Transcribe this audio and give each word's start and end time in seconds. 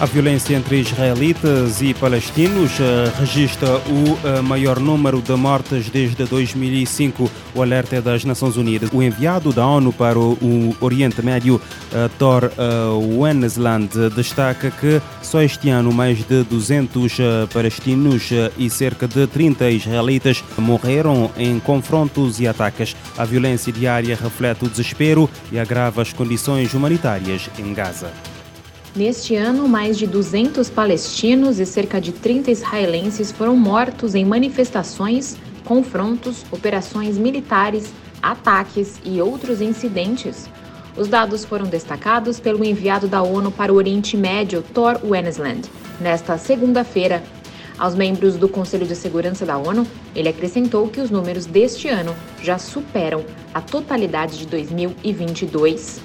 A 0.00 0.06
violência 0.06 0.54
entre 0.54 0.78
israelitas 0.78 1.82
e 1.82 1.92
palestinos 1.92 2.70
uh, 2.78 3.18
registra 3.18 3.78
o 3.78 4.12
uh, 4.12 4.42
maior 4.44 4.78
número 4.78 5.20
de 5.20 5.32
mortes 5.32 5.90
desde 5.90 6.24
2005. 6.24 7.28
O 7.52 7.62
alerta 7.62 7.96
é 7.96 8.00
das 8.00 8.24
Nações 8.24 8.56
Unidas. 8.56 8.90
O 8.92 9.02
enviado 9.02 9.52
da 9.52 9.66
ONU 9.66 9.92
para 9.92 10.16
o, 10.16 10.76
Oriente 10.80 11.20
Médio, 11.20 11.56
uh, 11.56 12.08
Thor 12.16 12.48
Wennesland, 13.18 13.88
destaca 14.14 14.70
que 14.70 15.02
só 15.20 15.42
este 15.42 15.68
ano 15.68 15.92
mais 15.92 16.18
de 16.18 16.44
200 16.44 17.16
palestinos 17.52 18.30
e 18.56 18.70
cerca 18.70 19.08
de 19.08 19.26
30 19.26 19.68
israelitas 19.68 20.44
morreram 20.56 21.28
em 21.36 21.58
confrontos 21.58 22.38
e 22.38 22.46
ataques. 22.46 22.94
A 23.16 23.24
violência 23.24 23.72
diária 23.72 24.16
reflete 24.16 24.64
o 24.64 24.68
desespero 24.68 25.28
e 25.50 25.58
agrava 25.58 26.02
as 26.02 26.12
condições 26.12 26.72
humanitárias 26.72 27.50
em 27.58 27.74
Gaza. 27.74 28.12
Neste 28.96 29.36
ano, 29.36 29.68
mais 29.68 29.98
de 29.98 30.06
200 30.06 30.70
palestinos 30.70 31.60
e 31.60 31.66
cerca 31.66 32.00
de 32.00 32.10
30 32.12 32.50
israelenses 32.50 33.30
foram 33.30 33.54
mortos 33.54 34.14
em 34.14 34.24
manifestações, 34.24 35.36
confrontos, 35.64 36.44
operações 36.50 37.18
militares, 37.18 37.92
ataques 38.22 38.98
e 39.04 39.20
outros 39.20 39.60
incidentes. 39.60 40.48
Os 40.96 41.06
dados 41.06 41.44
foram 41.44 41.66
destacados 41.66 42.40
pelo 42.40 42.64
enviado 42.64 43.06
da 43.06 43.22
ONU 43.22 43.52
para 43.52 43.72
o 43.72 43.76
Oriente 43.76 44.16
Médio, 44.16 44.64
Thor 44.74 44.98
Wennesland, 45.04 45.68
nesta 46.00 46.36
segunda-feira. 46.38 47.22
Aos 47.78 47.94
membros 47.94 48.34
do 48.34 48.48
Conselho 48.48 48.86
de 48.86 48.96
Segurança 48.96 49.46
da 49.46 49.56
ONU, 49.56 49.86
ele 50.16 50.28
acrescentou 50.28 50.88
que 50.88 51.00
os 51.00 51.10
números 51.10 51.46
deste 51.46 51.86
ano 51.86 52.16
já 52.42 52.58
superam 52.58 53.24
a 53.54 53.60
totalidade 53.60 54.38
de 54.38 54.46
2022. 54.46 56.00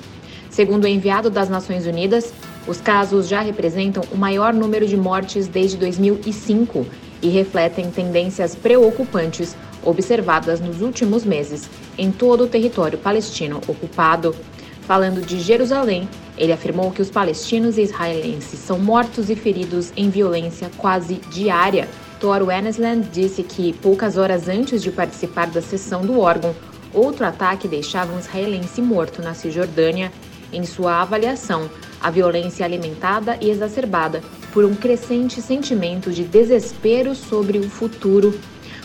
Segundo 0.51 0.83
o 0.83 0.87
enviado 0.87 1.31
das 1.31 1.49
Nações 1.49 1.87
Unidas, 1.87 2.31
os 2.67 2.79
casos 2.79 3.27
já 3.27 3.41
representam 3.41 4.03
o 4.11 4.17
maior 4.17 4.53
número 4.53 4.87
de 4.87 4.95
mortes 4.95 5.47
desde 5.47 5.77
2005 5.77 6.85
e 7.21 7.29
refletem 7.29 7.91
tendências 7.91 8.55
preocupantes 8.55 9.55
observadas 9.83 10.61
nos 10.61 10.81
últimos 10.81 11.25
meses 11.25 11.69
em 11.97 12.11
todo 12.11 12.45
o 12.45 12.47
território 12.47 12.97
palestino 12.97 13.59
ocupado. 13.67 14.35
Falando 14.81 15.25
de 15.25 15.39
Jerusalém, 15.39 16.07
ele 16.37 16.51
afirmou 16.51 16.91
que 16.91 17.01
os 17.01 17.09
palestinos 17.09 17.77
e 17.77 17.81
israelenses 17.81 18.59
são 18.59 18.79
mortos 18.79 19.29
e 19.29 19.35
feridos 19.35 19.93
em 19.95 20.09
violência 20.09 20.69
quase 20.77 21.15
diária. 21.31 21.87
Thor 22.19 22.41
Wennesland 22.43 23.07
disse 23.11 23.43
que, 23.43 23.73
poucas 23.73 24.17
horas 24.17 24.47
antes 24.47 24.81
de 24.81 24.91
participar 24.91 25.47
da 25.47 25.61
sessão 25.61 26.05
do 26.05 26.19
órgão, 26.19 26.55
outro 26.93 27.25
ataque 27.25 27.67
deixava 27.67 28.13
um 28.13 28.19
israelense 28.19 28.81
morto 28.81 29.21
na 29.21 29.33
Cisjordânia. 29.33 30.11
Em 30.51 30.65
sua 30.65 31.01
avaliação, 31.01 31.69
a 32.03 32.11
violência 32.11 32.65
alimentada 32.65 33.37
e 33.39 33.49
exacerbada 33.49 34.21
por 34.51 34.65
um 34.65 34.75
crescente 34.75 35.41
sentimento 35.41 36.11
de 36.11 36.25
desespero 36.25 37.15
sobre 37.15 37.57
o 37.57 37.69
futuro. 37.69 38.37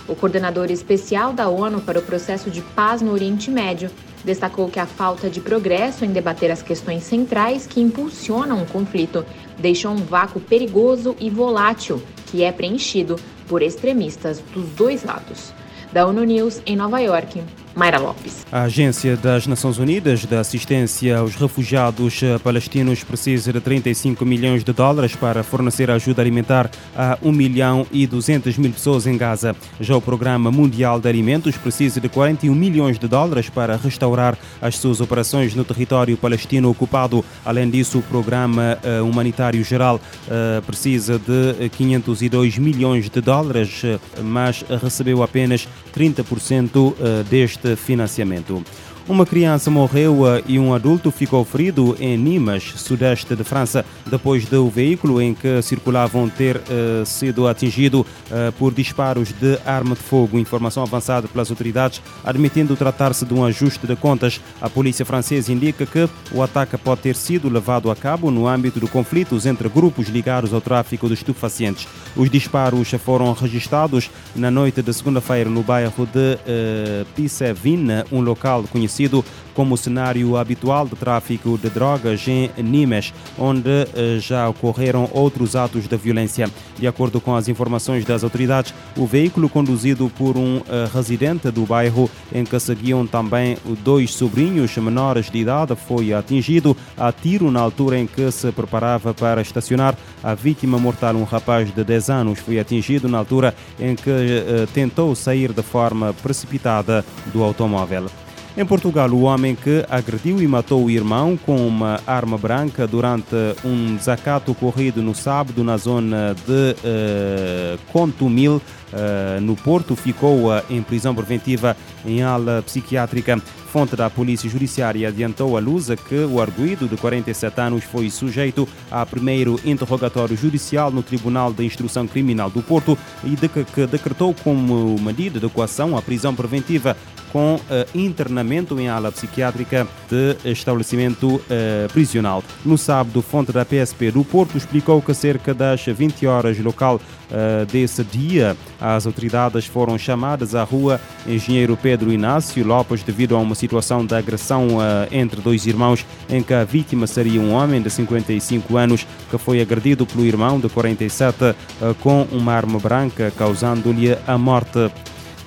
O 0.06 0.14
coordenador 0.14 0.70
especial 0.70 1.32
da 1.32 1.48
ONU 1.48 1.80
para 1.80 1.98
o 1.98 2.02
processo 2.02 2.48
de 2.50 2.62
paz 2.62 3.02
no 3.02 3.12
Oriente 3.12 3.50
Médio 3.50 3.90
destacou 4.24 4.68
que 4.68 4.80
a 4.80 4.86
falta 4.86 5.28
de 5.28 5.40
progresso 5.40 6.04
em 6.04 6.12
debater 6.12 6.50
as 6.50 6.62
questões 6.62 7.02
centrais 7.02 7.66
que 7.66 7.80
impulsionam 7.80 8.62
o 8.62 8.66
conflito 8.66 9.26
deixou 9.58 9.92
um 9.92 9.96
vácuo 9.96 10.40
perigoso 10.40 11.16
e 11.20 11.28
volátil 11.28 12.00
que 12.26 12.42
é 12.42 12.52
preenchido 12.52 13.16
por 13.48 13.62
extremistas 13.62 14.42
dos 14.52 14.68
dois 14.70 15.02
lados. 15.02 15.52
Da 15.92 16.06
ONU 16.06 16.22
News 16.24 16.60
em 16.66 16.76
Nova 16.76 17.00
York, 17.00 17.42
Mayra 17.78 17.98
Lopes. 17.98 18.44
A 18.50 18.62
Agência 18.62 19.16
das 19.16 19.46
Nações 19.46 19.78
Unidas 19.78 20.24
de 20.24 20.34
Assistência 20.34 21.18
aos 21.18 21.36
Refugiados 21.36 22.20
Palestinos 22.42 23.04
precisa 23.04 23.52
de 23.52 23.60
35 23.60 24.24
milhões 24.24 24.64
de 24.64 24.72
dólares 24.72 25.14
para 25.14 25.44
fornecer 25.44 25.88
ajuda 25.90 26.20
alimentar 26.20 26.70
a 26.96 27.16
1 27.22 27.30
milhão 27.30 27.86
e 27.92 28.06
200 28.06 28.58
mil 28.58 28.72
pessoas 28.72 29.06
em 29.06 29.16
Gaza. 29.16 29.54
Já 29.80 29.96
o 29.96 30.00
Programa 30.00 30.50
Mundial 30.50 30.98
de 30.98 31.08
Alimentos 31.08 31.56
precisa 31.56 32.00
de 32.00 32.08
41 32.08 32.52
milhões 32.52 32.98
de 32.98 33.06
dólares 33.06 33.48
para 33.48 33.76
restaurar 33.76 34.36
as 34.60 34.76
suas 34.76 35.00
operações 35.00 35.54
no 35.54 35.64
território 35.64 36.16
palestino 36.16 36.70
ocupado. 36.70 37.24
Além 37.44 37.70
disso, 37.70 37.98
o 37.98 38.02
Programa 38.02 38.76
eh, 38.82 39.00
Humanitário 39.00 39.62
Geral 39.62 40.00
eh, 40.28 40.60
precisa 40.66 41.18
de 41.18 41.68
502 41.70 42.58
milhões 42.58 43.08
de 43.08 43.20
dólares, 43.20 43.82
eh, 43.84 43.98
mas 44.22 44.64
recebeu 44.82 45.22
apenas 45.22 45.68
30% 45.94 46.94
deste 47.28 47.67
financiamento. 47.76 48.62
Uma 49.08 49.24
criança 49.24 49.70
morreu 49.70 50.28
eh, 50.28 50.42
e 50.46 50.58
um 50.58 50.74
adulto 50.74 51.10
ficou 51.10 51.42
ferido 51.42 51.96
em 51.98 52.14
Nimes, 52.18 52.74
sudeste 52.76 53.34
de 53.34 53.42
França, 53.42 53.82
depois 54.04 54.44
do 54.44 54.68
veículo 54.68 55.22
em 55.22 55.32
que 55.32 55.62
circulavam 55.62 56.28
ter 56.28 56.56
uh, 56.56 57.06
sido 57.06 57.48
atingido 57.48 58.02
uh, 58.02 58.52
por 58.58 58.72
disparos 58.74 59.32
de 59.32 59.58
arma 59.64 59.94
de 59.94 60.02
fogo. 60.02 60.38
Informação 60.38 60.82
avançada 60.82 61.26
pelas 61.26 61.50
autoridades, 61.50 62.02
admitindo 62.22 62.76
tratar-se 62.76 63.24
de 63.24 63.32
um 63.32 63.46
ajuste 63.46 63.86
de 63.86 63.96
contas. 63.96 64.42
A 64.60 64.68
polícia 64.68 65.06
francesa 65.06 65.50
indica 65.50 65.86
que 65.86 66.06
o 66.30 66.42
ataque 66.42 66.76
pode 66.76 67.00
ter 67.00 67.16
sido 67.16 67.48
levado 67.48 67.90
a 67.90 67.96
cabo 67.96 68.30
no 68.30 68.46
âmbito 68.46 68.78
de 68.78 68.86
conflitos 68.86 69.46
entre 69.46 69.70
grupos 69.70 70.08
ligados 70.08 70.52
ao 70.52 70.60
tráfico 70.60 71.08
de 71.08 71.14
estupefacientes. 71.14 71.88
Os 72.14 72.28
disparos 72.28 72.90
foram 73.02 73.32
registrados 73.32 74.10
na 74.36 74.50
noite 74.50 74.82
de 74.82 74.92
segunda-feira 74.92 75.48
no 75.48 75.62
bairro 75.62 76.06
de 76.06 76.34
uh, 76.34 77.06
Pissevine, 77.16 78.04
um 78.12 78.20
local 78.20 78.64
conhecido 78.64 78.97
conhecido 78.98 79.24
como 79.54 79.76
cenário 79.76 80.36
habitual 80.36 80.86
de 80.86 80.94
tráfico 80.94 81.58
de 81.58 81.68
drogas 81.68 82.26
em 82.28 82.50
Nimes, 82.58 83.12
onde 83.36 83.68
eh, 83.68 84.18
já 84.20 84.48
ocorreram 84.48 85.08
outros 85.12 85.56
atos 85.56 85.88
de 85.88 85.96
violência. 85.96 86.48
De 86.78 86.86
acordo 86.86 87.20
com 87.20 87.34
as 87.34 87.48
informações 87.48 88.04
das 88.04 88.22
autoridades, 88.22 88.72
o 88.96 89.04
veículo 89.04 89.48
conduzido 89.48 90.10
por 90.16 90.36
um 90.36 90.60
eh, 90.68 90.88
residente 90.92 91.50
do 91.50 91.66
bairro, 91.66 92.08
em 92.32 92.44
que 92.44 92.58
seguiam 92.60 93.04
também 93.04 93.56
dois 93.82 94.14
sobrinhos 94.14 94.76
menores 94.76 95.28
de 95.28 95.38
idade, 95.38 95.74
foi 95.74 96.12
atingido 96.12 96.76
a 96.96 97.10
tiro 97.10 97.50
na 97.50 97.60
altura 97.60 97.98
em 97.98 98.06
que 98.06 98.30
se 98.30 98.52
preparava 98.52 99.12
para 99.12 99.42
estacionar. 99.42 99.96
A 100.22 100.34
vítima 100.34 100.78
mortal, 100.78 101.16
um 101.16 101.24
rapaz 101.24 101.74
de 101.74 101.82
10 101.82 102.10
anos, 102.10 102.38
foi 102.38 102.60
atingido 102.60 103.08
na 103.08 103.18
altura 103.18 103.54
em 103.78 103.96
que 103.96 104.10
eh, 104.10 104.66
tentou 104.72 105.16
sair 105.16 105.52
de 105.52 105.62
forma 105.62 106.12
precipitada 106.14 107.04
do 107.32 107.42
automóvel. 107.42 108.08
Em 108.58 108.66
Portugal, 108.66 109.08
o 109.10 109.22
homem 109.22 109.54
que 109.54 109.86
agrediu 109.88 110.42
e 110.42 110.48
matou 110.48 110.84
o 110.84 110.90
irmão 110.90 111.36
com 111.36 111.64
uma 111.64 112.00
arma 112.04 112.36
branca 112.36 112.88
durante 112.88 113.36
um 113.64 113.94
desacato 113.94 114.50
ocorrido 114.50 115.00
no 115.00 115.14
sábado 115.14 115.62
na 115.62 115.76
zona 115.76 116.34
de 116.34 116.74
uh, 116.74 117.78
Contumil, 117.92 118.60
uh, 118.92 119.40
no 119.40 119.56
Porto, 119.56 119.94
ficou 119.96 120.48
em 120.70 120.82
prisão 120.82 121.14
preventiva 121.14 121.76
em 122.04 122.22
ala 122.22 122.62
psiquiátrica. 122.62 123.40
Fonte 123.68 123.94
da 123.94 124.08
Polícia 124.08 124.48
Judiciária 124.48 125.08
adiantou 125.08 125.56
à 125.56 125.60
Lusa 125.60 125.94
que 125.94 126.14
o 126.14 126.40
arguído 126.40 126.88
de 126.88 126.96
47 126.96 127.60
anos 127.60 127.84
foi 127.84 128.08
sujeito 128.08 128.66
a 128.90 129.04
primeiro 129.04 129.60
interrogatório 129.62 130.34
judicial 130.36 130.90
no 130.90 131.02
Tribunal 131.02 131.52
de 131.52 131.64
Instrução 131.64 132.06
Criminal 132.06 132.48
do 132.48 132.62
Porto 132.62 132.96
e 133.22 133.36
de 133.36 133.46
que, 133.46 133.64
que 133.64 133.86
decretou 133.86 134.34
como 134.42 134.98
medida 134.98 135.38
de 135.38 135.48
coação 135.50 135.98
a 135.98 136.02
prisão 136.02 136.34
preventiva 136.34 136.96
com 137.32 137.56
uh, 137.56 137.60
internamento 137.94 138.78
em 138.80 138.88
ala 138.88 139.12
psiquiátrica 139.12 139.86
de 140.08 140.50
estabelecimento 140.50 141.36
uh, 141.36 141.92
prisional. 141.92 142.42
No 142.64 142.78
sábado, 142.78 143.22
fonte 143.22 143.52
da 143.52 143.64
PSP 143.64 144.10
do 144.10 144.24
Porto 144.24 144.56
explicou 144.56 145.00
que 145.02 145.14
cerca 145.14 145.52
das 145.52 145.84
20 145.84 146.26
horas 146.26 146.58
local 146.58 146.96
uh, 146.96 147.66
desse 147.66 148.02
dia, 148.04 148.56
as 148.80 149.06
autoridades 149.06 149.66
foram 149.66 149.98
chamadas 149.98 150.54
à 150.54 150.62
rua 150.62 151.00
Engenheiro 151.26 151.76
Pedro 151.76 152.12
Inácio 152.12 152.66
Lopes 152.66 153.02
devido 153.02 153.34
a 153.36 153.38
uma 153.38 153.54
situação 153.54 154.04
de 154.04 154.14
agressão 154.14 154.68
entre 155.10 155.40
dois 155.40 155.66
irmãos 155.66 156.06
em 156.28 156.42
que 156.42 156.54
a 156.54 156.64
vítima 156.64 157.06
seria 157.06 157.40
um 157.40 157.52
homem 157.52 157.82
de 157.82 157.90
55 157.90 158.76
anos 158.76 159.06
que 159.30 159.38
foi 159.38 159.60
agredido 159.60 160.06
pelo 160.06 160.24
irmão 160.24 160.60
de 160.60 160.68
47 160.68 161.54
com 162.00 162.22
uma 162.30 162.52
arma 162.52 162.78
branca, 162.78 163.32
causando-lhe 163.36 164.16
a 164.26 164.38
morte. 164.38 164.90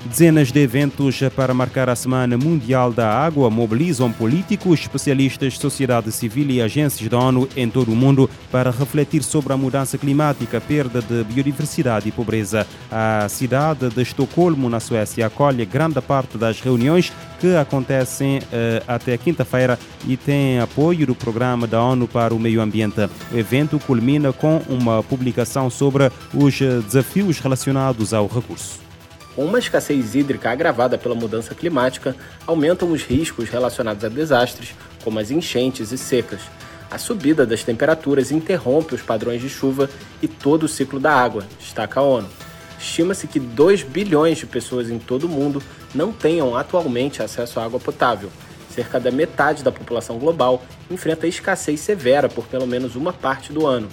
Dezenas 0.06 0.52
de 0.52 0.60
eventos 0.60 1.20
para 1.36 1.54
marcar 1.54 1.88
a 1.88 1.96
Semana 1.96 2.36
Mundial 2.36 2.92
da 2.92 3.08
Água 3.08 3.52
mobilizam 3.52 4.12
políticos, 4.12 4.80
especialistas, 4.80 5.60
sociedade 5.60 6.12
civil 6.12 6.50
e 6.50 6.60
agências 6.60 7.08
da 7.08 7.20
ONU 7.20 7.48
em 7.56 7.70
todo 7.70 7.92
o 7.92 7.96
mundo 7.96 8.28
para 8.52 8.72
refletir 8.72 9.22
sobre 9.22 9.54
a 9.54 9.58
mudança 9.58 10.00
climática, 10.00 10.60
perda 10.60 11.04
de 11.04 11.24
biodiversidade 11.24 12.10
e 12.10 12.12
pobreza. 12.12 12.66
A 12.92 13.30
cidade 13.30 13.90
de 13.90 14.02
Estocolmo, 14.02 14.70
na 14.70 14.80
Suécia, 14.80 15.28
acolhe 15.28 15.66
grande 15.66 16.02
parte 16.02 16.36
das 16.36 16.60
reuniões 16.60 17.14
que 17.40 17.56
acontecem 17.56 18.40
uh, 18.40 18.42
até 18.88 19.16
quinta-feira 19.18 19.78
e 20.08 20.18
tem 20.18 20.60
apoio 20.60 21.06
do 21.06 21.14
Programa 21.14 21.68
da 21.68 21.82
ONU 21.82 22.08
para 22.08 22.34
o 22.34 22.40
Meio 22.40 22.60
Ambiente. 22.60 23.08
O 23.32 23.38
evento 23.38 23.80
culmina 23.80 24.34
com 24.34 24.64
uma 24.68 25.04
publicação 25.04 25.70
sobre 25.70 26.12
os 26.34 26.58
desafios 26.58 27.38
relacionados 27.38 28.16
ao 28.16 28.26
recurso. 28.26 28.91
Uma 29.38 29.60
escassez 29.60 30.14
hídrica 30.14 30.52
agravada 30.52 30.98
pela 30.98 31.16
mudança 31.16 31.56
climática 31.56 32.16
aumentam 32.46 32.92
os 32.92 33.04
riscos 33.04 33.50
relacionados 33.50 34.04
a 34.04 34.10
desastres, 34.10 34.76
como 35.04 35.20
as 35.20 35.32
enchentes 35.32 35.92
e 35.94 35.98
secas. 35.98 36.42
A 36.90 36.98
subida 36.98 37.46
das 37.46 37.64
temperaturas 37.64 38.32
interrompe 38.32 38.94
os 38.94 39.02
padrões 39.02 39.42
de 39.42 39.48
chuva 39.48 39.90
e 40.22 40.28
todo 40.28 40.64
o 40.64 40.68
ciclo 40.68 41.00
da 41.00 41.14
água, 41.14 41.46
destaca 41.58 42.02
a 42.02 42.04
ONU. 42.04 42.28
Estima-se 42.78 43.28
que 43.28 43.40
2 43.40 43.84
bilhões 43.84 44.40
de 44.40 44.46
pessoas 44.46 44.90
em 44.90 45.00
todo 45.00 45.24
o 45.24 45.30
mundo 45.30 45.64
não 45.96 46.12
tenham 46.12 46.58
atualmente 46.58 47.24
acesso 47.24 47.60
à 47.60 47.64
água 47.64 47.80
potável. 47.80 48.30
Cerca 48.70 49.00
da 49.00 49.12
metade 49.12 49.64
da 49.64 49.72
população 49.72 50.18
global 50.18 50.64
enfrenta 50.90 51.28
escassez 51.28 51.80
severa 51.80 52.28
por 52.28 52.48
pelo 52.48 52.68
menos 52.68 52.96
uma 52.96 53.14
parte 53.14 53.54
do 53.54 53.66
ano. 53.66 53.88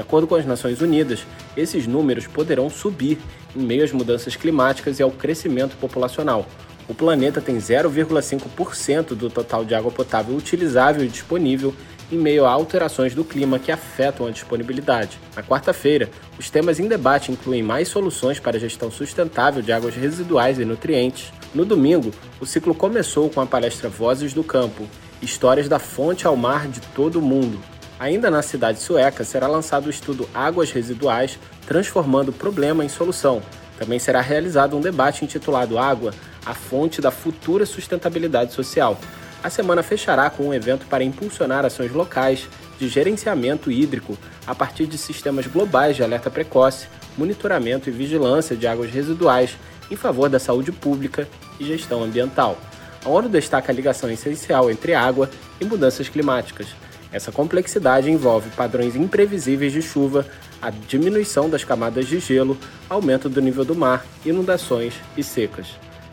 De 0.00 0.02
acordo 0.02 0.26
com 0.26 0.34
as 0.34 0.46
Nações 0.46 0.80
Unidas, 0.80 1.26
esses 1.54 1.86
números 1.86 2.26
poderão 2.26 2.70
subir 2.70 3.18
em 3.54 3.60
meio 3.60 3.84
às 3.84 3.92
mudanças 3.92 4.34
climáticas 4.34 4.98
e 4.98 5.02
ao 5.02 5.10
crescimento 5.10 5.76
populacional. 5.76 6.46
O 6.88 6.94
planeta 6.94 7.38
tem 7.38 7.58
0,5% 7.58 9.08
do 9.08 9.28
total 9.28 9.62
de 9.62 9.74
água 9.74 9.92
potável 9.92 10.34
utilizável 10.34 11.04
e 11.04 11.08
disponível 11.08 11.74
em 12.10 12.16
meio 12.16 12.46
a 12.46 12.50
alterações 12.50 13.14
do 13.14 13.22
clima 13.22 13.58
que 13.58 13.70
afetam 13.70 14.26
a 14.26 14.30
disponibilidade. 14.30 15.18
Na 15.36 15.42
quarta-feira, 15.42 16.08
os 16.38 16.48
temas 16.48 16.80
em 16.80 16.88
debate 16.88 17.30
incluem 17.30 17.62
mais 17.62 17.86
soluções 17.88 18.40
para 18.40 18.56
a 18.56 18.60
gestão 18.60 18.90
sustentável 18.90 19.60
de 19.60 19.70
águas 19.70 19.94
residuais 19.94 20.58
e 20.58 20.64
nutrientes. 20.64 21.30
No 21.54 21.66
domingo, 21.66 22.10
o 22.40 22.46
ciclo 22.46 22.74
começou 22.74 23.28
com 23.28 23.42
a 23.42 23.46
palestra 23.46 23.90
Vozes 23.90 24.32
do 24.32 24.42
Campo 24.42 24.88
Histórias 25.20 25.68
da 25.68 25.78
Fonte 25.78 26.26
ao 26.26 26.36
Mar 26.36 26.66
de 26.68 26.80
Todo 26.94 27.18
o 27.18 27.22
Mundo. 27.22 27.60
Ainda 28.00 28.30
na 28.30 28.40
cidade 28.40 28.80
sueca, 28.80 29.24
será 29.24 29.46
lançado 29.46 29.86
o 29.86 29.90
estudo 29.90 30.26
Águas 30.32 30.72
Residuais 30.72 31.38
Transformando 31.66 32.32
Problema 32.32 32.82
em 32.82 32.88
Solução. 32.88 33.42
Também 33.78 33.98
será 33.98 34.22
realizado 34.22 34.74
um 34.74 34.80
debate 34.80 35.22
intitulado 35.22 35.78
Água, 35.78 36.14
a 36.46 36.54
fonte 36.54 37.02
da 37.02 37.10
futura 37.10 37.66
sustentabilidade 37.66 38.54
social. 38.54 38.98
A 39.42 39.50
semana 39.50 39.82
fechará 39.82 40.30
com 40.30 40.44
um 40.44 40.54
evento 40.54 40.86
para 40.86 41.04
impulsionar 41.04 41.66
ações 41.66 41.92
locais 41.92 42.48
de 42.78 42.88
gerenciamento 42.88 43.70
hídrico 43.70 44.16
a 44.46 44.54
partir 44.54 44.86
de 44.86 44.96
sistemas 44.96 45.46
globais 45.46 45.94
de 45.94 46.02
alerta 46.02 46.30
precoce, 46.30 46.88
monitoramento 47.18 47.90
e 47.90 47.92
vigilância 47.92 48.56
de 48.56 48.66
águas 48.66 48.90
residuais 48.90 49.58
em 49.90 49.96
favor 49.96 50.30
da 50.30 50.38
saúde 50.38 50.72
pública 50.72 51.28
e 51.58 51.66
gestão 51.66 52.02
ambiental. 52.02 52.56
A 53.04 53.10
ONU 53.10 53.28
destaca 53.28 53.70
a 53.70 53.74
ligação 53.74 54.10
essencial 54.10 54.70
entre 54.70 54.94
água 54.94 55.28
e 55.60 55.66
mudanças 55.66 56.08
climáticas. 56.08 56.68
Essa 57.12 57.32
complexidade 57.32 58.10
envolve 58.10 58.50
padrões 58.50 58.94
imprevisíveis 58.94 59.72
de 59.72 59.82
chuva, 59.82 60.26
a 60.62 60.70
diminuição 60.70 61.50
das 61.50 61.64
camadas 61.64 62.06
de 62.06 62.20
gelo, 62.20 62.56
aumento 62.88 63.28
do 63.28 63.40
nível 63.40 63.64
do 63.64 63.74
mar, 63.74 64.04
inundações 64.24 64.94
e 65.16 65.22
secas. 65.22 65.68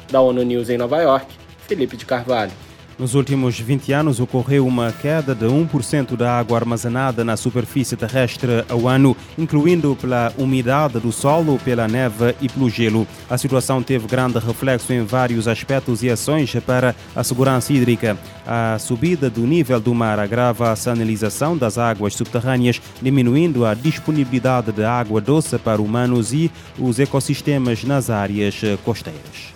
Da 0.09 0.21
ONU 0.21 0.43
News 0.43 0.69
em 0.69 0.77
Nova 0.77 1.01
York, 1.01 1.27
Felipe 1.67 1.97
de 1.97 2.05
Carvalho. 2.05 2.51
Nos 2.99 3.13
últimos 3.13 3.59
20 3.59 3.93
anos 3.93 4.19
ocorreu 4.19 4.65
uma 4.65 4.91
queda 4.91 5.35
de 5.35 5.45
1% 5.45 6.15
da 6.15 6.39
água 6.39 6.57
armazenada 6.57 7.23
na 7.23 7.37
superfície 7.37 7.95
terrestre 7.95 8.65
ao 8.67 8.87
ano, 8.87 9.15
incluindo 9.37 9.95
pela 10.01 10.33
umidade 10.35 10.99
do 10.99 11.11
solo, 11.11 11.59
pela 11.59 11.87
neve 11.87 12.33
e 12.41 12.49
pelo 12.49 12.67
gelo. 12.71 13.07
A 13.29 13.37
situação 13.37 13.83
teve 13.83 14.07
grande 14.07 14.39
reflexo 14.39 14.91
em 14.93 15.05
vários 15.05 15.47
aspectos 15.47 16.01
e 16.01 16.09
ações 16.09 16.51
para 16.65 16.95
a 17.15 17.23
segurança 17.23 17.71
hídrica. 17.71 18.17
A 18.47 18.79
subida 18.79 19.29
do 19.29 19.41
nível 19.41 19.79
do 19.79 19.93
mar 19.93 20.17
agrava 20.17 20.71
a 20.71 20.75
sanalização 20.75 21.55
das 21.55 21.77
águas 21.77 22.15
subterrâneas, 22.15 22.81
diminuindo 22.99 23.63
a 23.63 23.75
disponibilidade 23.75 24.71
de 24.71 24.83
água 24.83 25.21
doce 25.21 25.55
para 25.59 25.79
humanos 25.79 26.33
e 26.33 26.51
os 26.79 26.97
ecossistemas 26.97 27.83
nas 27.83 28.09
áreas 28.09 28.59
costeiras. 28.83 29.53